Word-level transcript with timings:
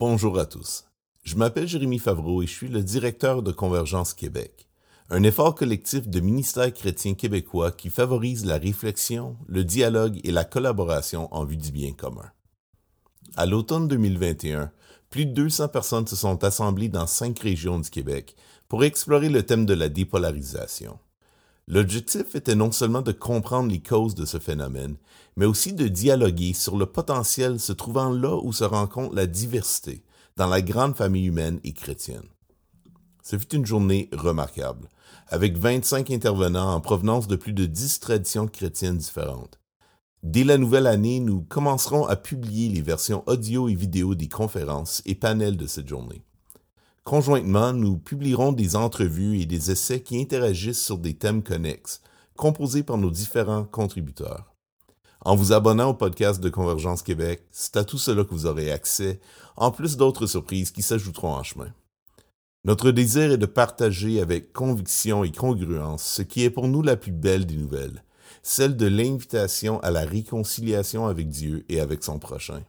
Bonjour 0.00 0.38
à 0.38 0.46
tous. 0.46 0.86
Je 1.24 1.36
m'appelle 1.36 1.68
Jérémy 1.68 1.98
Favreau 1.98 2.40
et 2.40 2.46
je 2.46 2.52
suis 2.54 2.68
le 2.68 2.82
directeur 2.82 3.42
de 3.42 3.52
Convergence 3.52 4.14
Québec, 4.14 4.66
un 5.10 5.22
effort 5.24 5.54
collectif 5.54 6.08
de 6.08 6.20
ministères 6.20 6.72
chrétiens 6.72 7.12
québécois 7.12 7.70
qui 7.70 7.90
favorise 7.90 8.46
la 8.46 8.56
réflexion, 8.56 9.36
le 9.46 9.62
dialogue 9.62 10.18
et 10.24 10.32
la 10.32 10.44
collaboration 10.44 11.28
en 11.34 11.44
vue 11.44 11.58
du 11.58 11.70
bien 11.70 11.92
commun. 11.92 12.30
À 13.36 13.44
l'automne 13.44 13.88
2021, 13.88 14.72
plus 15.10 15.26
de 15.26 15.34
200 15.34 15.68
personnes 15.68 16.06
se 16.06 16.16
sont 16.16 16.44
assemblées 16.44 16.88
dans 16.88 17.06
cinq 17.06 17.38
régions 17.38 17.78
du 17.78 17.90
Québec 17.90 18.36
pour 18.68 18.84
explorer 18.84 19.28
le 19.28 19.42
thème 19.42 19.66
de 19.66 19.74
la 19.74 19.90
dépolarisation. 19.90 20.98
L'objectif 21.72 22.34
était 22.34 22.56
non 22.56 22.72
seulement 22.72 23.00
de 23.00 23.12
comprendre 23.12 23.70
les 23.70 23.78
causes 23.78 24.16
de 24.16 24.26
ce 24.26 24.40
phénomène, 24.40 24.96
mais 25.36 25.46
aussi 25.46 25.72
de 25.72 25.86
dialoguer 25.86 26.52
sur 26.52 26.76
le 26.76 26.84
potentiel 26.84 27.60
se 27.60 27.72
trouvant 27.72 28.10
là 28.10 28.36
où 28.42 28.52
se 28.52 28.64
rencontre 28.64 29.14
la 29.14 29.28
diversité 29.28 30.02
dans 30.36 30.48
la 30.48 30.62
grande 30.62 30.96
famille 30.96 31.26
humaine 31.26 31.60
et 31.62 31.72
chrétienne. 31.72 32.26
Ce 33.22 33.38
fut 33.38 33.54
une 33.54 33.66
journée 33.66 34.08
remarquable, 34.12 34.88
avec 35.28 35.56
25 35.56 36.10
intervenants 36.10 36.74
en 36.74 36.80
provenance 36.80 37.28
de 37.28 37.36
plus 37.36 37.52
de 37.52 37.66
10 37.66 38.00
traditions 38.00 38.48
chrétiennes 38.48 38.98
différentes. 38.98 39.60
Dès 40.24 40.42
la 40.42 40.58
nouvelle 40.58 40.88
année, 40.88 41.20
nous 41.20 41.42
commencerons 41.42 42.04
à 42.04 42.16
publier 42.16 42.68
les 42.68 42.82
versions 42.82 43.22
audio 43.28 43.68
et 43.68 43.76
vidéo 43.76 44.16
des 44.16 44.28
conférences 44.28 45.02
et 45.06 45.14
panels 45.14 45.56
de 45.56 45.68
cette 45.68 45.86
journée. 45.86 46.24
Conjointement, 47.04 47.72
nous 47.72 47.96
publierons 47.96 48.52
des 48.52 48.76
entrevues 48.76 49.40
et 49.40 49.46
des 49.46 49.70
essais 49.70 50.00
qui 50.00 50.20
interagissent 50.20 50.84
sur 50.84 50.98
des 50.98 51.14
thèmes 51.14 51.42
connexes, 51.42 52.02
composés 52.36 52.82
par 52.82 52.98
nos 52.98 53.10
différents 53.10 53.64
contributeurs. 53.64 54.54
En 55.22 55.34
vous 55.34 55.52
abonnant 55.52 55.90
au 55.90 55.94
podcast 55.94 56.40
de 56.40 56.50
Convergence 56.50 57.02
Québec, 57.02 57.42
c'est 57.50 57.76
à 57.76 57.84
tout 57.84 57.98
cela 57.98 58.24
que 58.24 58.30
vous 58.30 58.46
aurez 58.46 58.70
accès, 58.70 59.20
en 59.56 59.70
plus 59.70 59.96
d'autres 59.96 60.26
surprises 60.26 60.70
qui 60.70 60.82
s'ajouteront 60.82 61.32
en 61.32 61.42
chemin. 61.42 61.72
Notre 62.64 62.90
désir 62.90 63.32
est 63.32 63.38
de 63.38 63.46
partager 63.46 64.20
avec 64.20 64.52
conviction 64.52 65.24
et 65.24 65.32
congruence 65.32 66.04
ce 66.04 66.22
qui 66.22 66.44
est 66.44 66.50
pour 66.50 66.68
nous 66.68 66.82
la 66.82 66.96
plus 66.96 67.12
belle 67.12 67.46
des 67.46 67.56
nouvelles, 67.56 68.04
celle 68.42 68.76
de 68.76 68.86
l'invitation 68.86 69.80
à 69.80 69.90
la 69.90 70.02
réconciliation 70.02 71.06
avec 71.06 71.28
Dieu 71.28 71.64
et 71.70 71.80
avec 71.80 72.04
son 72.04 72.18
prochain. 72.18 72.62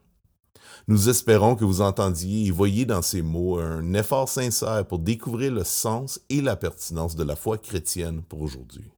Nous 0.87 1.09
espérons 1.09 1.55
que 1.55 1.65
vous 1.65 1.81
entendiez 1.81 2.47
et 2.47 2.51
voyez 2.51 2.85
dans 2.85 3.01
ces 3.01 3.21
mots 3.21 3.59
un 3.59 3.93
effort 3.93 4.27
sincère 4.27 4.85
pour 4.85 4.99
découvrir 4.99 5.51
le 5.51 5.63
sens 5.63 6.19
et 6.29 6.41
la 6.41 6.55
pertinence 6.55 7.15
de 7.15 7.23
la 7.23 7.35
foi 7.35 7.57
chrétienne 7.57 8.23
pour 8.23 8.41
aujourd'hui. 8.41 8.91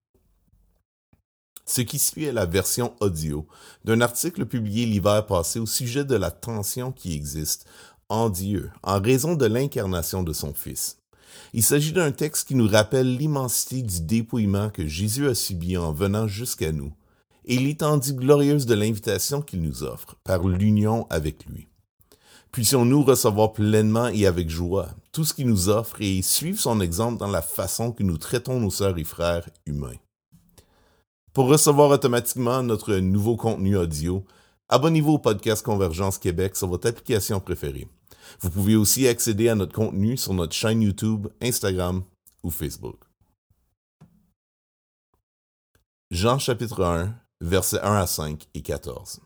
Ce 1.65 1.81
qui 1.81 1.99
suit 1.99 2.25
est 2.25 2.33
la 2.33 2.45
version 2.45 2.93
audio 2.99 3.47
d'un 3.85 4.01
article 4.01 4.45
publié 4.45 4.85
l'hiver 4.85 5.25
passé 5.25 5.59
au 5.59 5.65
sujet 5.65 6.03
de 6.03 6.15
la 6.15 6.31
tension 6.31 6.91
qui 6.91 7.15
existe 7.15 7.65
en 8.09 8.29
Dieu 8.29 8.69
en 8.83 8.99
raison 9.01 9.35
de 9.35 9.45
l'incarnation 9.45 10.23
de 10.23 10.33
son 10.33 10.53
Fils. 10.53 10.97
Il 11.53 11.63
s'agit 11.63 11.93
d'un 11.93 12.11
texte 12.11 12.47
qui 12.47 12.55
nous 12.55 12.67
rappelle 12.67 13.15
l'immensité 13.15 13.81
du 13.81 14.01
dépouillement 14.01 14.69
que 14.69 14.87
Jésus 14.87 15.27
a 15.27 15.35
subi 15.35 15.77
en 15.77 15.93
venant 15.93 16.27
jusqu'à 16.27 16.71
nous 16.71 16.93
et 17.45 17.57
l'étendue 17.57 18.13
glorieuse 18.13 18.65
de 18.65 18.73
l'invitation 18.73 19.41
qu'il 19.41 19.61
nous 19.61 19.83
offre 19.83 20.15
par 20.23 20.47
l'union 20.47 21.07
avec 21.09 21.45
lui. 21.45 21.67
Puissions-nous 22.53 23.01
recevoir 23.01 23.51
pleinement 23.51 24.09
et 24.09 24.27
avec 24.27 24.47
joie 24.47 24.89
tout 25.11 25.25
ce 25.25 25.33
qu'il 25.33 25.47
nous 25.47 25.69
offre 25.69 25.99
et 25.99 26.21
suivre 26.21 26.59
son 26.59 26.81
exemple 26.81 27.17
dans 27.17 27.27
la 27.27 27.41
façon 27.41 27.91
que 27.91 28.03
nous 28.03 28.19
traitons 28.19 28.59
nos 28.59 28.69
sœurs 28.69 28.99
et 28.99 29.03
frères 29.03 29.49
humains. 29.65 29.97
Pour 31.33 31.47
recevoir 31.47 31.89
automatiquement 31.89 32.61
notre 32.61 32.93
nouveau 32.97 33.37
contenu 33.37 33.75
audio, 33.75 34.23
abonnez-vous 34.69 35.13
au 35.13 35.17
podcast 35.17 35.65
Convergence 35.65 36.19
Québec 36.19 36.55
sur 36.55 36.67
votre 36.67 36.87
application 36.87 37.39
préférée. 37.39 37.87
Vous 38.39 38.51
pouvez 38.51 38.75
aussi 38.75 39.07
accéder 39.07 39.49
à 39.49 39.55
notre 39.55 39.73
contenu 39.73 40.15
sur 40.15 40.35
notre 40.35 40.53
chaîne 40.53 40.83
YouTube, 40.83 41.29
Instagram 41.41 42.03
ou 42.43 42.51
Facebook. 42.51 42.99
Jean 46.11 46.37
chapitre 46.37 46.83
1, 46.83 47.15
versets 47.41 47.81
1 47.81 47.95
à 47.95 48.05
5 48.05 48.47
et 48.53 48.61
14. 48.61 49.21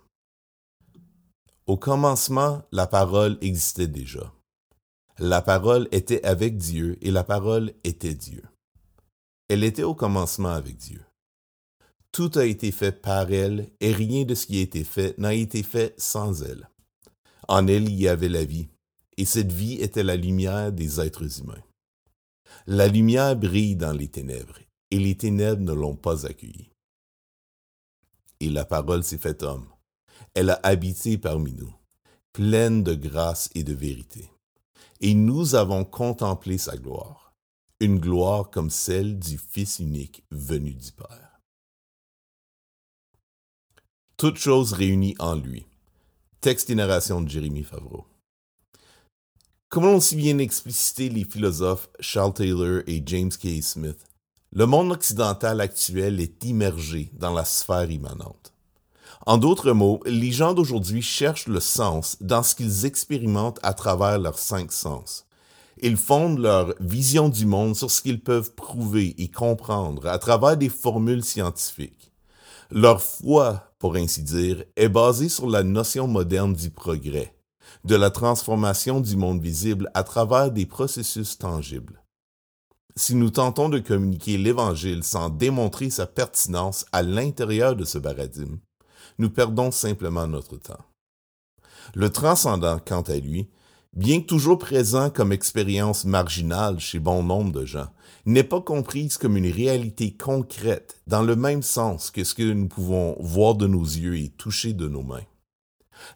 Au 1.67 1.75
commencement, 1.75 2.63
la 2.71 2.87
parole 2.87 3.37
existait 3.41 3.87
déjà. 3.87 4.33
La 5.19 5.41
parole 5.41 5.89
était 5.91 6.23
avec 6.23 6.55
Dieu 6.55 6.97
et 7.01 7.11
la 7.11 7.25
parole 7.25 7.73
était 7.83 8.13
Dieu. 8.13 8.41
Elle 9.49 9.65
était 9.65 9.83
au 9.83 9.93
commencement 9.93 10.53
avec 10.53 10.77
Dieu. 10.77 11.03
Tout 12.13 12.31
a 12.35 12.45
été 12.45 12.71
fait 12.71 12.93
par 12.93 13.33
elle 13.33 13.69
et 13.81 13.91
rien 13.91 14.23
de 14.23 14.33
ce 14.33 14.45
qui 14.45 14.59
a 14.59 14.61
été 14.61 14.85
fait 14.85 15.17
n'a 15.17 15.33
été 15.33 15.61
fait 15.61 15.93
sans 15.97 16.41
elle. 16.41 16.69
En 17.49 17.67
elle 17.67 17.89
il 17.89 17.99
y 17.99 18.07
avait 18.07 18.29
la 18.29 18.45
vie, 18.45 18.69
et 19.17 19.25
cette 19.25 19.51
vie 19.51 19.81
était 19.81 20.03
la 20.03 20.15
lumière 20.15 20.71
des 20.71 21.01
êtres 21.01 21.41
humains. 21.41 21.63
La 22.65 22.87
lumière 22.87 23.35
brille 23.35 23.75
dans 23.75 23.93
les 23.93 24.07
ténèbres, 24.07 24.59
et 24.91 24.99
les 24.99 25.17
ténèbres 25.17 25.63
ne 25.63 25.73
l'ont 25.73 25.97
pas 25.97 26.25
accueillie. 26.25 26.71
Et 28.39 28.49
la 28.49 28.63
parole 28.63 29.03
s'est 29.03 29.17
faite 29.17 29.43
homme 29.43 29.67
elle 30.37 30.51
a 30.51 30.59
habité 30.61 31.17
parmi 31.17 31.51
nous, 31.53 31.73
pleine 32.31 32.83
de 32.83 32.93
grâce 32.93 33.49
et 33.55 33.63
de 33.63 33.73
vérité. 33.73 34.29
Et 35.01 35.15
nous 35.15 35.55
avons 35.55 35.83
contemplé 35.83 36.59
sa 36.59 36.77
gloire, 36.77 37.33
une 37.79 37.97
gloire 37.97 38.51
comme 38.51 38.69
celle 38.69 39.17
du 39.17 39.39
Fils 39.39 39.79
unique 39.79 40.23
venu 40.29 40.75
du 40.75 40.91
Père. 40.91 41.41
Toutes 44.15 44.37
choses 44.37 44.73
réunies 44.73 45.15
en 45.17 45.33
lui. 45.33 45.65
Texte 46.39 46.69
et 46.69 46.75
narration 46.75 47.21
de 47.21 47.29
Jérémy 47.29 47.63
Favreau. 47.63 48.05
Comme 49.69 49.85
l'ont 49.85 49.99
si 49.99 50.15
bien 50.15 50.37
explicité 50.37 51.09
les 51.09 51.23
philosophes 51.23 51.89
Charles 51.99 52.35
Taylor 52.35 52.83
et 52.85 53.01
James 53.03 53.31
K. 53.31 53.63
Smith, 53.63 54.05
le 54.51 54.67
monde 54.67 54.91
occidental 54.91 55.61
actuel 55.61 56.21
est 56.21 56.43
immergé 56.43 57.09
dans 57.13 57.33
la 57.33 57.43
sphère 57.43 57.89
immanente. 57.89 58.53
En 59.27 59.37
d'autres 59.37 59.73
mots, 59.73 59.99
les 60.05 60.31
gens 60.31 60.53
d'aujourd'hui 60.53 61.01
cherchent 61.01 61.47
le 61.47 61.59
sens 61.59 62.15
dans 62.21 62.43
ce 62.43 62.55
qu'ils 62.55 62.85
expérimentent 62.85 63.59
à 63.61 63.73
travers 63.73 64.19
leurs 64.19 64.39
cinq 64.39 64.71
sens. 64.71 65.25
Ils 65.81 65.97
fondent 65.97 66.39
leur 66.39 66.73
vision 66.79 67.27
du 67.27 67.45
monde 67.45 67.75
sur 67.75 67.91
ce 67.91 68.01
qu'ils 68.01 68.23
peuvent 68.23 68.53
prouver 68.53 69.15
et 69.21 69.27
comprendre 69.27 70.07
à 70.07 70.17
travers 70.17 70.55
des 70.55 70.69
formules 70.69 71.25
scientifiques. 71.25 72.13
Leur 72.71 73.01
foi, 73.01 73.73
pour 73.79 73.97
ainsi 73.97 74.23
dire, 74.23 74.63
est 74.77 74.87
basée 74.87 75.27
sur 75.27 75.49
la 75.49 75.61
notion 75.61 76.07
moderne 76.07 76.53
du 76.53 76.69
progrès, 76.69 77.35
de 77.83 77.97
la 77.97 78.11
transformation 78.11 79.01
du 79.01 79.17
monde 79.17 79.41
visible 79.41 79.91
à 79.93 80.03
travers 80.03 80.51
des 80.51 80.65
processus 80.65 81.37
tangibles. 81.37 82.01
Si 82.95 83.13
nous 83.13 83.29
tentons 83.29 83.67
de 83.67 83.79
communiquer 83.79 84.37
l'Évangile 84.37 85.03
sans 85.03 85.29
démontrer 85.29 85.89
sa 85.89 86.07
pertinence 86.07 86.85
à 86.93 87.03
l'intérieur 87.03 87.75
de 87.75 87.83
ce 87.83 87.97
paradigme, 87.97 88.59
nous 89.17 89.29
perdons 89.29 89.71
simplement 89.71 90.27
notre 90.27 90.57
temps. 90.57 90.85
Le 91.95 92.09
transcendant, 92.09 92.79
quant 92.85 93.01
à 93.01 93.15
lui, 93.15 93.47
bien 93.93 94.21
que 94.21 94.27
toujours 94.27 94.57
présent 94.57 95.09
comme 95.09 95.31
expérience 95.31 96.05
marginale 96.05 96.79
chez 96.79 96.99
bon 96.99 97.23
nombre 97.23 97.51
de 97.51 97.65
gens, 97.65 97.89
n'est 98.25 98.43
pas 98.43 98.61
comprise 98.61 99.17
comme 99.17 99.37
une 99.37 99.51
réalité 99.51 100.11
concrète 100.11 101.01
dans 101.07 101.23
le 101.23 101.35
même 101.35 101.63
sens 101.63 102.11
que 102.11 102.23
ce 102.23 102.35
que 102.35 102.43
nous 102.43 102.67
pouvons 102.67 103.15
voir 103.19 103.55
de 103.55 103.67
nos 103.67 103.83
yeux 103.83 104.17
et 104.17 104.29
toucher 104.29 104.73
de 104.73 104.87
nos 104.87 105.03
mains. 105.03 105.25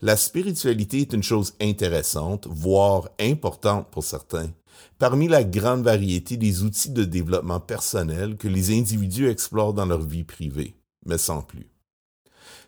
La 0.01 0.15
spiritualité 0.15 1.01
est 1.01 1.13
une 1.13 1.23
chose 1.23 1.55
intéressante, 1.59 2.47
voire 2.49 3.09
importante 3.19 3.87
pour 3.89 4.03
certains, 4.03 4.51
parmi 4.99 5.27
la 5.27 5.43
grande 5.43 5.83
variété 5.83 6.37
des 6.37 6.63
outils 6.63 6.91
de 6.91 7.03
développement 7.03 7.59
personnel 7.59 8.37
que 8.37 8.47
les 8.47 8.77
individus 8.77 9.27
explorent 9.27 9.73
dans 9.73 9.85
leur 9.85 10.01
vie 10.01 10.23
privée, 10.23 10.75
mais 11.05 11.17
sans 11.17 11.41
plus. 11.41 11.71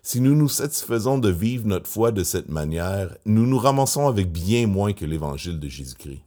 Si 0.06 0.20
nous 0.20 0.34
nous 0.34 0.50
satisfaisons 0.50 1.16
de 1.16 1.30
vivre 1.30 1.66
notre 1.66 1.88
foi 1.88 2.12
de 2.12 2.24
cette 2.24 2.50
manière, 2.50 3.16
nous 3.24 3.46
nous 3.46 3.56
ramassons 3.56 4.06
avec 4.06 4.30
bien 4.30 4.66
moins 4.66 4.92
que 4.92 5.06
l'Évangile 5.06 5.58
de 5.58 5.66
Jésus-Christ. 5.66 6.20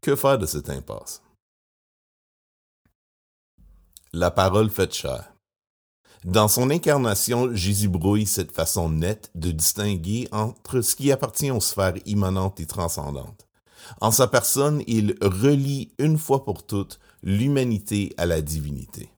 Que 0.00 0.16
faire 0.16 0.38
de 0.38 0.46
cette 0.46 0.70
impasse? 0.70 1.20
La 4.14 4.30
parole 4.30 4.70
faite 4.70 4.94
chair. 4.94 5.34
Dans 6.24 6.48
son 6.48 6.70
incarnation, 6.70 7.54
Jésus 7.54 7.88
brouille 7.88 8.26
cette 8.26 8.52
façon 8.52 8.88
nette 8.88 9.30
de 9.34 9.50
distinguer 9.50 10.26
entre 10.32 10.80
ce 10.80 10.96
qui 10.96 11.12
appartient 11.12 11.50
aux 11.50 11.60
sphères 11.60 11.98
immanentes 12.06 12.58
et 12.58 12.66
transcendantes. 12.66 13.46
En 14.00 14.10
sa 14.10 14.28
personne, 14.28 14.82
il 14.86 15.14
relie 15.20 15.92
une 15.98 16.16
fois 16.16 16.42
pour 16.42 16.64
toutes 16.64 17.00
l'humanité 17.22 18.14
à 18.16 18.24
la 18.24 18.40
divinité 18.40 19.10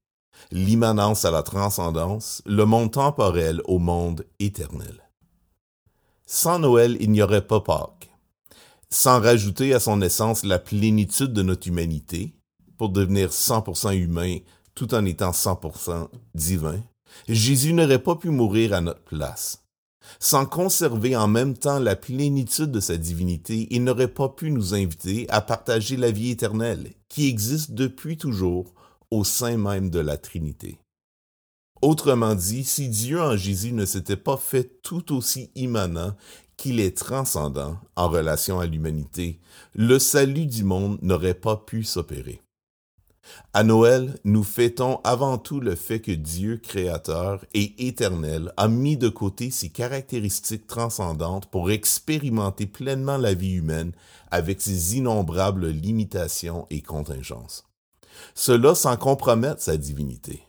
l'immanence 0.50 1.24
à 1.24 1.30
la 1.30 1.42
transcendance, 1.42 2.42
le 2.46 2.64
monde 2.64 2.92
temporel 2.92 3.62
au 3.66 3.78
monde 3.78 4.26
éternel. 4.38 5.10
Sans 6.26 6.58
Noël, 6.58 6.96
il 7.00 7.10
n'y 7.10 7.22
aurait 7.22 7.46
pas 7.46 7.60
Pâques. 7.60 8.10
Sans 8.88 9.20
rajouter 9.20 9.72
à 9.74 9.80
son 9.80 10.02
essence 10.02 10.44
la 10.44 10.58
plénitude 10.58 11.32
de 11.32 11.42
notre 11.42 11.68
humanité, 11.68 12.34
pour 12.76 12.88
devenir 12.88 13.30
100% 13.30 13.94
humain 13.96 14.38
tout 14.74 14.94
en 14.94 15.04
étant 15.04 15.32
100% 15.32 16.08
divin, 16.34 16.80
Jésus 17.28 17.72
n'aurait 17.72 17.98
pas 17.98 18.16
pu 18.16 18.30
mourir 18.30 18.72
à 18.72 18.80
notre 18.80 19.02
place. 19.02 19.64
Sans 20.18 20.46
conserver 20.46 21.14
en 21.16 21.28
même 21.28 21.56
temps 21.56 21.78
la 21.78 21.94
plénitude 21.94 22.70
de 22.70 22.80
sa 22.80 22.96
divinité, 22.96 23.68
il 23.70 23.84
n'aurait 23.84 24.08
pas 24.08 24.28
pu 24.28 24.50
nous 24.50 24.74
inviter 24.74 25.28
à 25.28 25.40
partager 25.40 25.96
la 25.96 26.10
vie 26.10 26.30
éternelle, 26.30 26.92
qui 27.08 27.28
existe 27.28 27.72
depuis 27.72 28.16
toujours 28.16 28.72
au 29.10 29.24
sein 29.24 29.56
même 29.56 29.90
de 29.90 30.00
la 30.00 30.16
Trinité. 30.16 30.78
Autrement 31.82 32.34
dit, 32.34 32.64
si 32.64 32.88
Dieu 32.88 33.20
en 33.20 33.36
Jésus 33.36 33.72
ne 33.72 33.86
s'était 33.86 34.16
pas 34.16 34.36
fait 34.36 34.82
tout 34.82 35.14
aussi 35.16 35.50
immanent 35.54 36.14
qu'il 36.58 36.78
est 36.78 36.96
transcendant 36.96 37.78
en 37.96 38.08
relation 38.08 38.60
à 38.60 38.66
l'humanité, 38.66 39.40
le 39.74 39.98
salut 39.98 40.46
du 40.46 40.62
monde 40.62 40.98
n'aurait 41.00 41.32
pas 41.32 41.56
pu 41.56 41.84
s'opérer. 41.84 42.42
À 43.54 43.64
Noël, 43.64 44.18
nous 44.24 44.42
fêtons 44.42 45.00
avant 45.04 45.38
tout 45.38 45.60
le 45.60 45.74
fait 45.74 46.00
que 46.00 46.12
Dieu 46.12 46.58
créateur 46.58 47.44
et 47.54 47.86
éternel 47.86 48.52
a 48.56 48.68
mis 48.68 48.96
de 48.96 49.08
côté 49.08 49.50
ses 49.50 49.70
caractéristiques 49.70 50.66
transcendantes 50.66 51.46
pour 51.46 51.70
expérimenter 51.70 52.66
pleinement 52.66 53.16
la 53.16 53.32
vie 53.32 53.54
humaine 53.54 53.92
avec 54.30 54.60
ses 54.60 54.96
innombrables 54.96 55.68
limitations 55.68 56.66
et 56.70 56.82
contingences. 56.82 57.69
Cela 58.34 58.74
sans 58.74 58.96
compromettre 58.96 59.60
sa 59.60 59.76
divinité. 59.76 60.42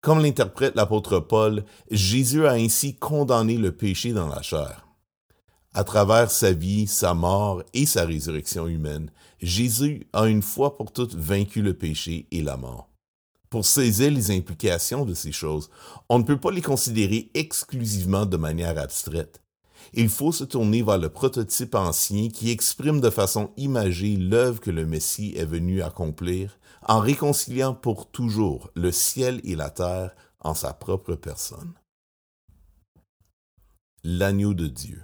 Comme 0.00 0.20
l'interprète 0.20 0.74
l'apôtre 0.76 1.18
Paul, 1.20 1.64
Jésus 1.90 2.46
a 2.46 2.52
ainsi 2.52 2.96
condamné 2.96 3.58
le 3.58 3.72
péché 3.72 4.12
dans 4.12 4.28
la 4.28 4.40
chair. 4.40 4.86
À 5.74 5.84
travers 5.84 6.30
sa 6.30 6.52
vie, 6.52 6.86
sa 6.86 7.14
mort 7.14 7.62
et 7.74 7.86
sa 7.86 8.04
résurrection 8.04 8.66
humaine, 8.66 9.10
Jésus 9.40 10.08
a 10.12 10.26
une 10.26 10.42
fois 10.42 10.76
pour 10.76 10.92
toutes 10.92 11.14
vaincu 11.14 11.62
le 11.62 11.74
péché 11.74 12.26
et 12.32 12.42
la 12.42 12.56
mort. 12.56 12.88
Pour 13.50 13.64
saisir 13.64 14.10
les 14.10 14.30
implications 14.30 15.04
de 15.04 15.14
ces 15.14 15.32
choses, 15.32 15.70
on 16.08 16.18
ne 16.18 16.24
peut 16.24 16.38
pas 16.38 16.50
les 16.50 16.62
considérer 16.62 17.30
exclusivement 17.34 18.24
de 18.24 18.36
manière 18.36 18.78
abstraite. 18.78 19.40
Il 19.92 20.08
faut 20.08 20.32
se 20.32 20.44
tourner 20.44 20.82
vers 20.82 20.98
le 20.98 21.08
prototype 21.08 21.74
ancien 21.74 22.28
qui 22.28 22.50
exprime 22.50 23.00
de 23.00 23.10
façon 23.10 23.50
imagée 23.56 24.16
l'œuvre 24.16 24.60
que 24.60 24.70
le 24.70 24.86
Messie 24.86 25.34
est 25.36 25.44
venu 25.44 25.82
accomplir 25.82 26.58
en 26.86 27.00
réconciliant 27.00 27.74
pour 27.74 28.10
toujours 28.10 28.70
le 28.74 28.92
ciel 28.92 29.40
et 29.44 29.56
la 29.56 29.70
terre 29.70 30.14
en 30.40 30.54
sa 30.54 30.72
propre 30.72 31.14
personne. 31.14 31.74
L'agneau 34.02 34.54
de 34.54 34.66
Dieu. 34.66 35.02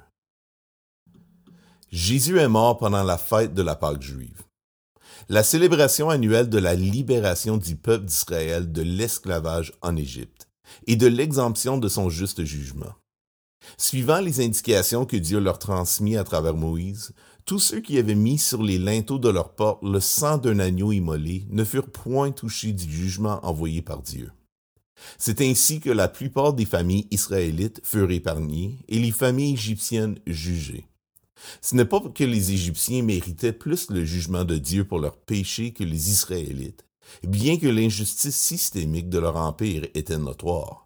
Jésus 1.91 2.39
est 2.39 2.49
mort 2.49 2.79
pendant 2.79 3.03
la 3.03 3.19
fête 3.19 3.55
de 3.55 3.63
la 3.63 3.77
Pâque 3.77 4.03
juive. 4.03 4.43
La 5.29 5.43
célébration 5.43 6.11
annuelle 6.11 6.49
de 6.49 6.59
la 6.59 6.75
libération 6.75 7.57
du 7.57 7.77
peuple 7.77 8.05
d'Israël 8.05 8.71
de 8.73 8.83
l'esclavage 8.83 9.73
en 9.83 9.97
Égypte 9.97 10.49
et 10.87 10.97
de 10.97 11.07
l'exemption 11.07 11.79
de 11.79 11.89
son 11.89 12.11
juste 12.11 12.45
jugement. 12.45 12.95
Suivant 13.79 14.21
les 14.21 14.45
indications 14.45 15.05
que 15.05 15.17
Dieu 15.17 15.41
leur 15.41 15.59
transmit 15.59 16.17
à 16.17 16.25
travers 16.25 16.55
Moïse, 16.55 17.13
tous 17.45 17.59
ceux 17.59 17.81
qui 17.81 17.99
avaient 17.99 18.15
mis 18.15 18.39
sur 18.39 18.63
les 18.63 18.79
linteaux 18.79 19.19
de 19.19 19.29
leur 19.29 19.55
porte 19.55 19.83
le 19.83 20.01
sang 20.01 20.39
d'un 20.39 20.59
agneau 20.59 20.93
immolé 20.93 21.47
ne 21.51 21.65
furent 21.65 21.91
point 21.91 22.33
touchés 22.33 22.73
du 22.73 22.91
jugement 22.91 23.39
envoyé 23.45 23.83
par 23.83 24.03
Dieu. 24.03 24.31
C'est 25.19 25.41
ainsi 25.41 25.81
que 25.81 25.91
la 25.91 26.09
plupart 26.09 26.55
des 26.55 26.65
familles 26.65 27.07
israélites 27.11 27.81
furent 27.85 28.11
épargnées 28.11 28.79
et 28.89 28.99
les 28.99 29.13
familles 29.13 29.53
égyptiennes 29.53 30.19
jugées. 30.27 30.87
Ce 31.61 31.75
n'est 31.75 31.85
pas 31.85 32.01
que 32.01 32.25
les 32.25 32.53
Égyptiens 32.53 33.03
méritaient 33.03 33.53
plus 33.53 33.91
le 33.91 34.05
jugement 34.05 34.45
de 34.45 34.57
Dieu 34.57 34.85
pour 34.85 34.99
leurs 34.99 35.19
péchés 35.19 35.73
que 35.73 35.85
les 35.85 36.11
Israélites, 36.11 36.85
bien 37.23 37.59
que 37.59 37.67
l'injustice 37.67 38.37
systémique 38.37 39.09
de 39.09 39.19
leur 39.19 39.37
empire 39.37 39.87
était 39.95 40.19
notoire. 40.19 40.86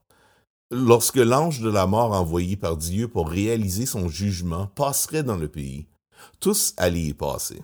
Lorsque 0.73 1.17
l'ange 1.17 1.61
de 1.61 1.69
la 1.69 1.89
mort 1.89 2.13
envoyé 2.13 2.57
par 2.57 2.77
Dieu 2.77 3.09
pour 3.09 3.29
réaliser 3.29 3.87
son 3.87 4.09
jugement 4.09 4.69
passerait 4.69 5.25
dans 5.25 5.37
le 5.37 5.49
pays, 5.49 5.89
tous 6.39 6.75
allaient 6.77 7.01
y 7.01 7.13
passer, 7.13 7.61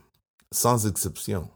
sans 0.51 0.89
exception. 0.89 1.49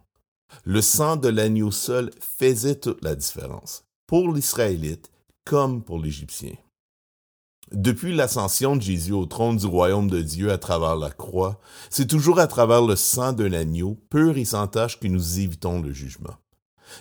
Le 0.62 0.80
sang 0.80 1.16
de 1.16 1.28
l'agneau 1.28 1.72
seul 1.72 2.12
faisait 2.20 2.76
toute 2.76 3.02
la 3.02 3.16
différence, 3.16 3.82
pour 4.06 4.32
l'Israélite 4.32 5.10
comme 5.44 5.82
pour 5.82 5.98
l'Égyptien. 5.98 6.52
Depuis 7.72 8.14
l'ascension 8.14 8.76
de 8.76 8.82
Jésus 8.82 9.12
au 9.12 9.26
trône 9.26 9.56
du 9.56 9.66
royaume 9.66 10.08
de 10.08 10.22
Dieu 10.22 10.52
à 10.52 10.58
travers 10.58 10.94
la 10.94 11.10
croix, 11.10 11.60
c'est 11.88 12.06
toujours 12.06 12.38
à 12.38 12.46
travers 12.46 12.82
le 12.82 12.94
sang 12.94 13.32
d'un 13.32 13.52
agneau 13.52 13.96
pur 14.08 14.36
et 14.36 14.44
sans 14.44 14.68
tache 14.68 15.00
que 15.00 15.08
nous 15.08 15.40
évitons 15.40 15.82
le 15.82 15.92
jugement. 15.92 16.36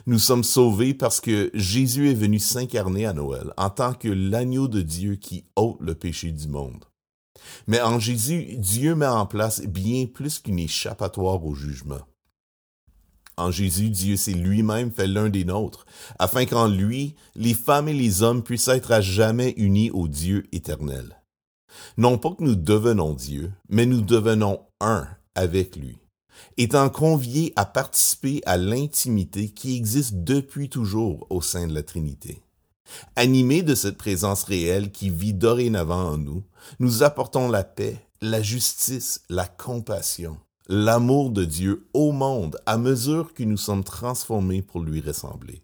Nous 0.06 0.20
sommes 0.20 0.44
sauvés 0.44 0.94
parce 0.94 1.22
que 1.22 1.50
Jésus 1.54 2.10
est 2.10 2.16
venu 2.16 2.40
s'incarner 2.40 3.06
à 3.06 3.14
Noël 3.14 3.54
en 3.58 3.70
tant 3.70 3.94
que 3.94 4.08
l'agneau 4.08 4.68
de 4.68 4.82
Dieu 4.82 5.16
qui 5.16 5.46
ôte 5.56 5.78
le 5.80 5.96
péché 5.96 6.32
du 6.32 6.48
monde. 6.48 6.86
Mais 7.68 7.82
en 7.82 8.00
Jésus, 8.00 8.56
Dieu 8.58 8.96
met 8.96 9.08
en 9.08 9.26
place 9.26 9.62
bien 9.62 10.06
plus 10.06 10.40
qu'une 10.40 10.60
échappatoire 10.60 11.44
au 11.46 11.56
jugement. 11.56 12.02
En 13.38 13.52
Jésus, 13.52 13.90
Dieu 13.90 14.18
s'est 14.18 14.34
lui-même 14.34 14.92
fait 14.92 15.08
l'un 15.08 15.30
des 15.30 15.46
nôtres, 15.46 15.86
afin 16.20 16.46
qu'en 16.46 16.68
lui, 16.68 17.16
les 17.36 17.54
femmes 17.54 17.88
et 17.88 17.94
les 17.94 18.22
hommes 18.22 18.44
puissent 18.44 18.68
être 18.68 18.92
à 18.92 19.00
jamais 19.00 19.54
unis 19.56 19.92
au 19.92 20.10
Dieu 20.10 20.44
éternel. 20.52 21.22
Non 21.98 22.18
pas 22.18 22.32
que 22.32 22.44
nous 22.44 22.56
devenons 22.56 23.14
Dieu, 23.14 23.54
mais 23.70 23.86
nous 23.86 24.02
devenons 24.02 24.60
un 24.82 25.08
avec 25.36 25.78
lui, 25.78 26.00
étant 26.58 26.90
conviés 26.90 27.54
à 27.56 27.66
participer 27.66 28.42
à 28.46 28.58
l'intimité 28.58 29.50
qui 29.50 29.76
existe 29.76 30.24
depuis 30.24 30.70
toujours 30.70 31.28
au 31.30 31.42
sein 31.42 31.68
de 31.68 31.74
la 31.74 31.84
Trinité. 31.84 32.42
Animés 33.16 33.62
de 33.62 33.76
cette 33.76 33.98
présence 33.98 34.44
réelle 34.44 34.92
qui 34.92 35.10
vit 35.10 35.34
dorénavant 35.34 36.12
en 36.12 36.18
nous, 36.18 36.44
nous 36.80 37.04
apportons 37.04 37.50
la 37.50 37.64
paix, 37.64 38.04
la 38.22 38.42
justice, 38.42 39.22
la 39.30 39.48
compassion, 39.48 40.38
l'amour 40.68 41.30
de 41.30 41.46
Dieu 41.46 41.88
au 41.94 42.12
monde 42.12 42.60
à 42.66 42.78
mesure 42.78 43.34
que 43.34 43.44
nous 43.44 43.58
sommes 43.58 43.84
transformés 43.84 44.62
pour 44.62 44.82
lui 44.82 45.02
ressembler. 45.02 45.64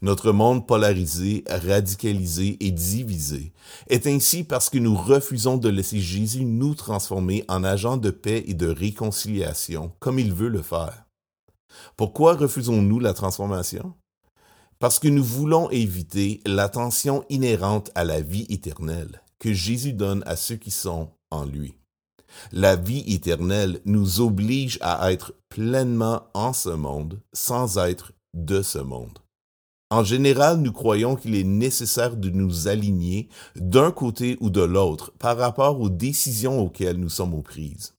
Notre 0.00 0.30
monde 0.30 0.64
polarisé, 0.66 1.42
radicalisé 1.48 2.56
et 2.60 2.70
divisé 2.70 3.52
est 3.88 4.06
ainsi 4.06 4.44
parce 4.44 4.70
que 4.70 4.78
nous 4.78 4.94
refusons 4.94 5.56
de 5.56 5.68
laisser 5.68 5.98
Jésus 5.98 6.44
nous 6.44 6.76
transformer 6.76 7.44
en 7.48 7.64
agents 7.64 7.96
de 7.96 8.10
paix 8.10 8.44
et 8.46 8.54
de 8.54 8.68
réconciliation 8.68 9.92
comme 9.98 10.20
il 10.20 10.32
veut 10.32 10.48
le 10.48 10.62
faire. 10.62 11.04
Pourquoi 11.96 12.34
refusons-nous 12.34 13.00
la 13.00 13.12
transformation? 13.12 13.94
Parce 14.78 15.00
que 15.00 15.08
nous 15.08 15.24
voulons 15.24 15.68
éviter 15.70 16.40
l'attention 16.46 17.24
inhérente 17.28 17.90
à 17.96 18.04
la 18.04 18.20
vie 18.20 18.46
éternelle 18.48 19.22
que 19.40 19.52
Jésus 19.52 19.92
donne 19.92 20.22
à 20.26 20.36
ceux 20.36 20.56
qui 20.56 20.70
sont 20.70 21.10
en 21.32 21.44
lui. 21.44 21.74
La 22.52 22.76
vie 22.76 23.04
éternelle 23.12 23.80
nous 23.84 24.20
oblige 24.20 24.78
à 24.80 25.10
être 25.12 25.34
pleinement 25.48 26.22
en 26.34 26.52
ce 26.52 26.68
monde 26.68 27.20
sans 27.32 27.78
être 27.78 28.12
de 28.34 28.62
ce 28.62 28.78
monde. 28.78 29.18
En 29.90 30.04
général, 30.04 30.58
nous 30.58 30.72
croyons 30.72 31.16
qu'il 31.16 31.34
est 31.34 31.44
nécessaire 31.44 32.14
de 32.14 32.28
nous 32.28 32.68
aligner 32.68 33.28
d'un 33.56 33.90
côté 33.90 34.36
ou 34.40 34.50
de 34.50 34.60
l'autre 34.60 35.12
par 35.18 35.38
rapport 35.38 35.80
aux 35.80 35.88
décisions 35.88 36.60
auxquelles 36.60 36.98
nous 36.98 37.08
sommes 37.08 37.32
aux 37.32 37.42
prises. 37.42 37.94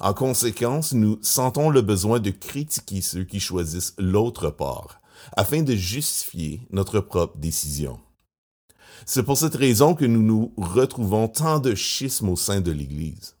En 0.00 0.12
conséquence, 0.12 0.92
nous 0.92 1.18
sentons 1.22 1.70
le 1.70 1.82
besoin 1.82 2.18
de 2.18 2.30
critiquer 2.30 3.00
ceux 3.00 3.22
qui 3.22 3.38
choisissent 3.38 3.94
l'autre 3.96 4.50
part, 4.50 5.00
afin 5.36 5.62
de 5.62 5.74
justifier 5.74 6.62
notre 6.70 6.98
propre 6.98 7.38
décision. 7.38 8.00
C'est 9.06 9.22
pour 9.22 9.38
cette 9.38 9.54
raison 9.54 9.94
que 9.94 10.04
nous 10.04 10.22
nous 10.22 10.52
retrouvons 10.56 11.28
tant 11.28 11.60
de 11.60 11.76
schismes 11.76 12.30
au 12.30 12.36
sein 12.36 12.60
de 12.60 12.72
l'Église. 12.72 13.36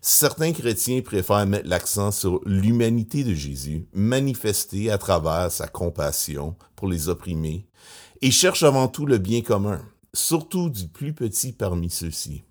Certains 0.00 0.52
chrétiens 0.52 1.00
préfèrent 1.00 1.46
mettre 1.46 1.68
l'accent 1.68 2.10
sur 2.10 2.40
l'humanité 2.44 3.24
de 3.24 3.34
Jésus, 3.34 3.88
manifestée 3.92 4.90
à 4.90 4.98
travers 4.98 5.50
sa 5.50 5.68
compassion 5.68 6.56
pour 6.76 6.88
les 6.88 7.08
opprimés, 7.08 7.66
et 8.22 8.30
cherchent 8.30 8.62
avant 8.62 8.88
tout 8.88 9.06
le 9.06 9.18
bien 9.18 9.42
commun, 9.42 9.82
surtout 10.14 10.70
du 10.70 10.88
plus 10.88 11.12
petit 11.12 11.52
parmi 11.52 11.90
ceux-ci. 11.90 12.44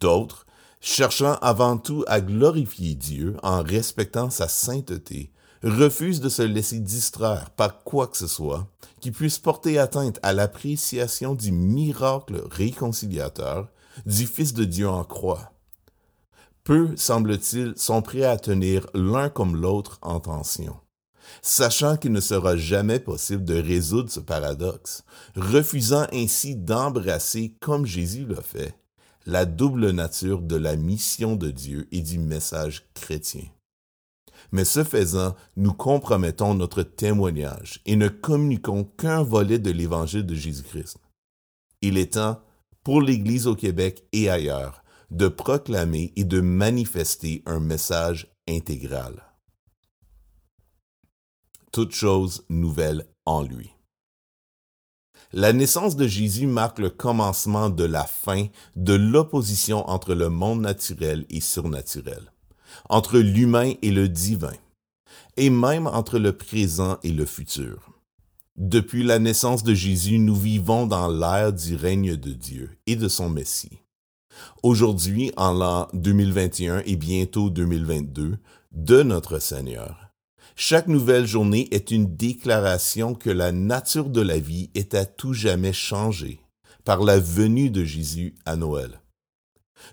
D'autres, 0.00 0.46
cherchant 0.80 1.34
avant 1.42 1.76
tout 1.76 2.04
à 2.06 2.20
glorifier 2.20 2.94
Dieu 2.94 3.36
en 3.42 3.62
respectant 3.62 4.30
sa 4.30 4.48
sainteté, 4.48 5.32
refusent 5.62 6.20
de 6.20 6.28
se 6.28 6.42
laisser 6.42 6.80
distraire 6.80 7.50
par 7.50 7.82
quoi 7.84 8.06
que 8.06 8.16
ce 8.16 8.26
soit 8.26 8.66
qui 9.00 9.10
puisse 9.10 9.38
porter 9.38 9.78
atteinte 9.78 10.18
à 10.22 10.32
l'appréciation 10.32 11.34
du 11.34 11.52
miracle 11.52 12.42
réconciliateur 12.50 13.68
du 14.06 14.26
Fils 14.26 14.54
de 14.54 14.64
Dieu 14.64 14.88
en 14.88 15.04
croix. 15.04 15.52
Peu, 16.70 16.96
semble-t-il, 16.96 17.72
sont 17.74 18.00
prêts 18.00 18.22
à 18.22 18.36
tenir 18.36 18.86
l'un 18.94 19.28
comme 19.28 19.56
l'autre 19.56 19.98
en 20.02 20.20
tension, 20.20 20.76
sachant 21.42 21.96
qu'il 21.96 22.12
ne 22.12 22.20
sera 22.20 22.56
jamais 22.56 23.00
possible 23.00 23.42
de 23.42 23.60
résoudre 23.60 24.08
ce 24.08 24.20
paradoxe, 24.20 25.02
refusant 25.34 26.06
ainsi 26.12 26.54
d'embrasser, 26.54 27.56
comme 27.58 27.86
Jésus 27.86 28.24
l'a 28.24 28.40
fait, 28.40 28.72
la 29.26 29.46
double 29.46 29.90
nature 29.90 30.42
de 30.42 30.54
la 30.54 30.76
mission 30.76 31.34
de 31.34 31.50
Dieu 31.50 31.88
et 31.90 32.02
du 32.02 32.20
message 32.20 32.86
chrétien. 32.94 33.48
Mais 34.52 34.64
ce 34.64 34.84
faisant, 34.84 35.34
nous 35.56 35.72
compromettons 35.72 36.54
notre 36.54 36.84
témoignage 36.84 37.80
et 37.84 37.96
ne 37.96 38.06
communiquons 38.06 38.84
qu'un 38.84 39.24
volet 39.24 39.58
de 39.58 39.72
l'évangile 39.72 40.24
de 40.24 40.36
Jésus-Christ. 40.36 40.98
Il 41.82 41.98
est 41.98 42.12
temps 42.12 42.40
pour 42.84 43.02
l'Église 43.02 43.48
au 43.48 43.56
Québec 43.56 44.04
et 44.12 44.30
ailleurs 44.30 44.79
de 45.10 45.28
proclamer 45.28 46.12
et 46.16 46.24
de 46.24 46.40
manifester 46.40 47.42
un 47.46 47.60
message 47.60 48.28
intégral. 48.48 49.22
Toute 51.72 51.92
chose 51.92 52.44
nouvelle 52.48 53.06
en 53.26 53.42
lui. 53.42 53.70
La 55.32 55.52
naissance 55.52 55.94
de 55.94 56.08
Jésus 56.08 56.48
marque 56.48 56.80
le 56.80 56.90
commencement 56.90 57.70
de 57.70 57.84
la 57.84 58.04
fin 58.04 58.48
de 58.74 58.94
l'opposition 58.94 59.88
entre 59.88 60.14
le 60.14 60.28
monde 60.28 60.60
naturel 60.60 61.24
et 61.30 61.40
surnaturel, 61.40 62.32
entre 62.88 63.18
l'humain 63.18 63.74
et 63.82 63.92
le 63.92 64.08
divin, 64.08 64.54
et 65.36 65.50
même 65.50 65.86
entre 65.86 66.18
le 66.18 66.36
présent 66.36 66.98
et 67.04 67.12
le 67.12 67.26
futur. 67.26 67.92
Depuis 68.56 69.04
la 69.04 69.20
naissance 69.20 69.62
de 69.62 69.72
Jésus, 69.72 70.18
nous 70.18 70.34
vivons 70.34 70.86
dans 70.86 71.08
l'ère 71.08 71.52
du 71.52 71.76
règne 71.76 72.16
de 72.16 72.32
Dieu 72.32 72.76
et 72.86 72.96
de 72.96 73.06
son 73.06 73.30
Messie. 73.30 73.78
Aujourd'hui, 74.62 75.32
en 75.36 75.52
l'an 75.52 75.88
2021 75.94 76.82
et 76.86 76.96
bientôt 76.96 77.50
2022, 77.50 78.38
de 78.72 79.02
notre 79.02 79.38
Seigneur, 79.38 80.10
chaque 80.56 80.88
nouvelle 80.88 81.26
journée 81.26 81.68
est 81.70 81.90
une 81.90 82.16
déclaration 82.16 83.14
que 83.14 83.30
la 83.30 83.52
nature 83.52 84.10
de 84.10 84.20
la 84.20 84.38
vie 84.38 84.70
est 84.74 84.94
à 84.94 85.06
tout 85.06 85.32
jamais 85.32 85.72
changée 85.72 86.40
par 86.84 87.02
la 87.02 87.18
venue 87.18 87.70
de 87.70 87.84
Jésus 87.84 88.34
à 88.44 88.56
Noël. 88.56 89.00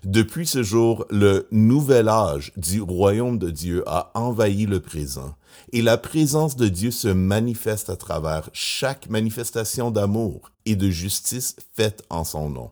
Depuis 0.04 0.46
ce 0.46 0.62
jour, 0.62 1.06
le 1.10 1.48
nouvel 1.50 2.08
âge 2.08 2.52
du 2.56 2.80
royaume 2.80 3.38
de 3.38 3.50
Dieu 3.50 3.82
a 3.86 4.10
envahi 4.14 4.66
le 4.66 4.80
présent 4.80 5.34
et 5.72 5.82
la 5.82 5.96
présence 5.96 6.56
de 6.56 6.68
Dieu 6.68 6.90
se 6.90 7.08
manifeste 7.08 7.90
à 7.90 7.96
travers 7.96 8.50
chaque 8.52 9.08
manifestation 9.08 9.90
d'amour 9.90 10.50
et 10.66 10.76
de 10.76 10.90
justice 10.90 11.56
faite 11.74 12.04
en 12.10 12.24
son 12.24 12.50
nom. 12.50 12.70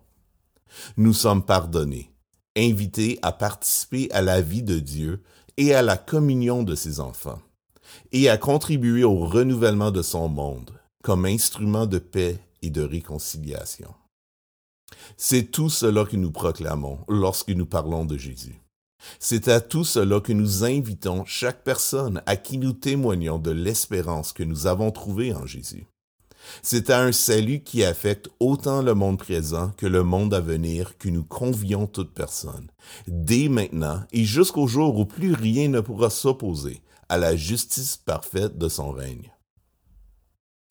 Nous 0.97 1.13
sommes 1.13 1.45
pardonnés, 1.45 2.11
invités 2.57 3.19
à 3.23 3.33
participer 3.33 4.11
à 4.13 4.23
la 4.23 4.41
vie 4.41 4.63
de 4.63 4.79
Dieu 4.79 5.23
et 5.57 5.75
à 5.75 5.83
la 5.83 5.97
communion 5.97 6.63
de 6.63 6.75
ses 6.75 7.01
enfants 7.01 7.41
et 8.13 8.29
à 8.29 8.37
contribuer 8.37 9.05
au 9.05 9.27
renouvellement 9.27 9.91
de 9.91 10.03
son 10.03 10.29
monde 10.29 10.73
comme 11.03 11.25
instrument 11.25 11.87
de 11.87 11.99
paix 11.99 12.39
et 12.63 12.71
de 12.71 12.83
réconciliation. 12.83 13.95
C'est 15.17 15.51
tout 15.51 15.71
cela 15.71 16.05
que 16.05 16.17
nous 16.17 16.31
proclamons 16.31 16.99
lorsque 17.09 17.51
nous 17.51 17.67
parlons 17.67 18.05
de 18.05 18.17
Jésus. 18.17 18.61
C'est 19.19 19.49
à 19.49 19.61
tout 19.61 19.85
cela 19.85 20.21
que 20.21 20.33
nous 20.33 20.65
invitons 20.65 21.25
chaque 21.25 21.63
personne 21.63 22.23
à 22.27 22.37
qui 22.37 22.59
nous 22.59 22.73
témoignons 22.73 23.39
de 23.39 23.51
l'espérance 23.51 24.33
que 24.33 24.43
nous 24.43 24.67
avons 24.67 24.91
trouvée 24.91 25.33
en 25.33 25.47
Jésus. 25.47 25.87
C'est 26.63 26.91
à 26.91 27.01
un 27.01 27.13
salut 27.13 27.61
qui 27.61 27.85
affecte 27.85 28.29
autant 28.41 28.83
le 28.83 28.95
monde 28.95 29.19
présent 29.19 29.73
que 29.77 29.87
le 29.87 30.03
monde 30.03 30.35
à 30.35 30.41
venir 30.41 30.97
que 30.99 31.09
nous 31.09 31.25
convions 31.25 31.87
toute 31.87 32.15
personne, 32.15 32.71
dès 33.07 33.49
maintenant 33.49 34.03
et 34.13 34.25
jusqu'au 34.25 34.67
jour 34.67 34.99
où 34.99 35.05
plus 35.05 35.33
rien 35.33 35.69
ne 35.69 35.81
pourra 35.81 36.11
s'opposer 36.11 36.83
à 37.09 37.19
la 37.19 37.37
justice 37.37 37.97
parfaite 37.97 38.59
de 38.59 38.69
son 38.69 38.91
règne. 38.91 39.33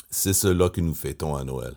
C'est 0.09 0.33
cela 0.33 0.69
que 0.69 0.81
nous 0.81 0.93
fêtons 0.93 1.35
à 1.35 1.43
Noël. 1.43 1.75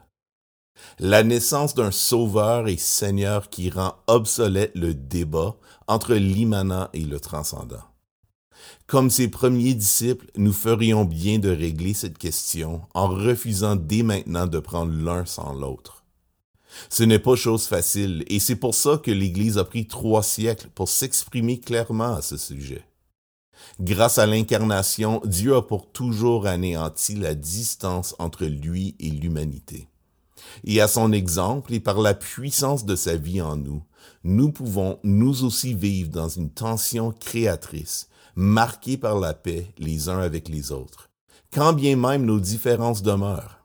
La 1.01 1.25
naissance 1.25 1.75
d'un 1.75 1.91
Sauveur 1.91 2.69
et 2.69 2.77
Seigneur 2.77 3.51
qui 3.51 3.71
rend 3.71 3.97
obsolète 4.07 4.73
le 4.75 4.95
débat 4.95 5.57
entre 5.89 6.15
l'immanent 6.15 6.89
et 6.93 7.01
le 7.01 7.19
transcendant. 7.19 7.83
Comme 8.87 9.11
ses 9.11 9.29
premiers 9.29 9.75
disciples, 9.75 10.27
nous 10.37 10.53
ferions 10.53 11.05
bien 11.05 11.39
de 11.39 11.51
régler 11.51 11.95
cette 11.95 12.19
question 12.19 12.83
en 12.95 13.09
refusant 13.09 13.77
dès 13.77 14.03
maintenant 14.03 14.47
de 14.47 14.59
prendre 14.59 14.93
l'un 14.93 15.27
sans 15.27 15.53
l'autre. 15.53 16.05
Ce 16.89 17.03
n'est 17.03 17.19
pas 17.19 17.37
chose 17.37 17.67
facile 17.67 18.25
et 18.29 18.39
c'est 18.39 18.57
pour 18.57 18.75
ça 18.75 18.99
que 19.03 19.11
l'Église 19.11 19.59
a 19.59 19.65
pris 19.65 19.87
trois 19.87 20.23
siècles 20.23 20.69
pour 20.75 20.89
s'exprimer 20.89 21.59
clairement 21.61 22.15
à 22.15 22.23
ce 22.23 22.37
sujet. 22.37 22.85
Grâce 23.81 24.19
à 24.19 24.27
l'incarnation, 24.27 25.21
Dieu 25.25 25.57
a 25.57 25.63
pour 25.63 25.91
toujours 25.91 26.47
anéanti 26.47 27.15
la 27.15 27.35
distance 27.35 28.15
entre 28.19 28.45
lui 28.45 28.95
et 29.01 29.11
l'humanité. 29.11 29.89
Et 30.65 30.81
à 30.81 30.89
son 30.89 31.13
exemple 31.13 31.75
et 31.75 31.81
par 31.81 32.01
la 32.01 32.15
puissance 32.15 32.85
de 32.85 32.97
sa 32.97 33.17
vie 33.17 33.43
en 33.43 33.57
nous, 33.57 33.83
nous 34.25 34.51
pouvons 34.53 34.99
nous 35.03 35.45
aussi 35.45 35.75
vivre 35.75 36.11
dans 36.11 36.29
une 36.29 36.51
tension 36.51 37.13
créatrice, 37.13 38.08
marquée 38.39 38.97
par 38.97 39.19
la 39.19 39.35
paix 39.35 39.75
les 39.79 40.09
uns 40.09 40.21
avec 40.21 40.49
les 40.49 40.71
autres, 40.71 41.11
quand 41.53 41.73
bien 41.73 41.97
même 41.97 42.25
nos 42.25 42.39
différences 42.39 43.03
demeurent. 43.03 43.65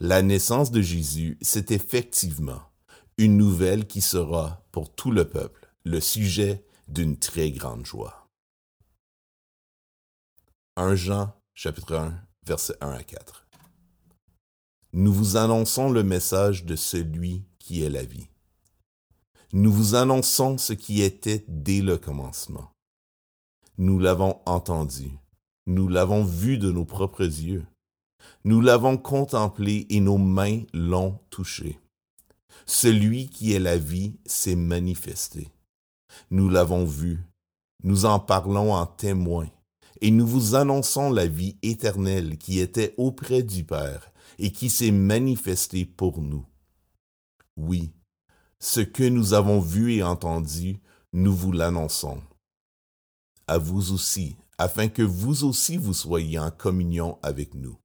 La 0.00 0.20
naissance 0.20 0.72
de 0.72 0.82
Jésus, 0.82 1.38
c'est 1.42 1.70
effectivement 1.70 2.60
une 3.18 3.36
nouvelle 3.36 3.86
qui 3.86 4.00
sera, 4.00 4.66
pour 4.72 4.92
tout 4.92 5.12
le 5.12 5.28
peuple, 5.28 5.72
le 5.84 6.00
sujet 6.00 6.64
d'une 6.88 7.16
très 7.16 7.52
grande 7.52 7.86
joie. 7.86 8.28
1 10.74 10.96
Jean 10.96 11.32
chapitre 11.54 11.94
1 11.94 12.20
versets 12.44 12.74
1 12.80 12.90
à 12.90 13.04
4. 13.04 13.46
Nous 14.92 15.12
vous 15.12 15.36
annonçons 15.36 15.88
le 15.88 16.02
message 16.02 16.64
de 16.64 16.74
celui 16.74 17.44
qui 17.60 17.84
est 17.84 17.90
la 17.90 18.02
vie. 18.02 18.26
Nous 19.52 19.72
vous 19.72 19.94
annonçons 19.94 20.58
ce 20.58 20.72
qui 20.72 21.00
était 21.00 21.44
dès 21.46 21.80
le 21.80 21.96
commencement. 21.96 22.72
Nous 23.80 24.00
l'avons 24.00 24.40
entendu, 24.44 25.12
nous 25.68 25.86
l'avons 25.86 26.24
vu 26.24 26.58
de 26.58 26.72
nos 26.72 26.84
propres 26.84 27.22
yeux, 27.22 27.64
nous 28.42 28.60
l'avons 28.60 28.96
contemplé 28.96 29.86
et 29.88 30.00
nos 30.00 30.18
mains 30.18 30.62
l'ont 30.74 31.20
touché. 31.30 31.78
Celui 32.66 33.28
qui 33.28 33.52
est 33.52 33.60
la 33.60 33.78
vie 33.78 34.18
s'est 34.26 34.56
manifesté. 34.56 35.46
Nous 36.32 36.48
l'avons 36.48 36.84
vu, 36.84 37.20
nous 37.84 38.04
en 38.04 38.18
parlons 38.18 38.74
en 38.74 38.84
témoin 38.84 39.48
et 40.00 40.10
nous 40.10 40.26
vous 40.26 40.56
annonçons 40.56 41.12
la 41.12 41.28
vie 41.28 41.56
éternelle 41.62 42.36
qui 42.36 42.58
était 42.58 42.94
auprès 42.96 43.44
du 43.44 43.62
Père 43.62 44.10
et 44.40 44.50
qui 44.50 44.70
s'est 44.70 44.90
manifestée 44.90 45.84
pour 45.84 46.20
nous. 46.20 46.44
Oui, 47.56 47.92
ce 48.58 48.80
que 48.80 49.04
nous 49.04 49.34
avons 49.34 49.60
vu 49.60 49.94
et 49.94 50.02
entendu, 50.02 50.80
nous 51.12 51.32
vous 51.32 51.52
l'annonçons. 51.52 52.20
À 53.48 53.56
vous 53.58 53.92
aussi, 53.92 54.36
afin 54.58 54.88
que 54.88 55.02
vous 55.02 55.42
aussi 55.42 55.78
vous 55.78 55.94
soyez 55.94 56.38
en 56.38 56.50
communion 56.50 57.18
avec 57.22 57.54
nous. 57.54 57.78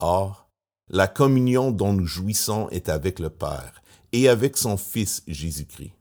Or, 0.00 0.50
la 0.88 1.06
communion 1.06 1.70
dont 1.70 1.92
nous 1.92 2.06
jouissons 2.06 2.68
est 2.70 2.88
avec 2.88 3.20
le 3.20 3.30
Père 3.30 3.80
et 4.10 4.28
avec 4.28 4.56
son 4.56 4.76
Fils 4.76 5.22
Jésus-Christ. 5.28 5.92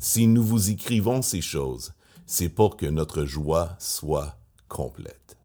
Si 0.00 0.26
nous 0.26 0.42
vous 0.42 0.70
écrivons 0.70 1.22
ces 1.22 1.40
choses, 1.40 1.92
c'est 2.26 2.48
pour 2.48 2.76
que 2.76 2.86
notre 2.86 3.24
joie 3.24 3.76
soit 3.78 4.36
complète. 4.68 5.37